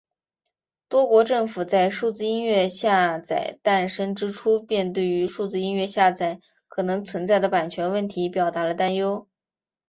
[0.89, 6.39] 多国政府在数字音乐下载诞生之初便对于数字音乐下载
[6.69, 9.27] 可能存在的版权问题表达了担忧。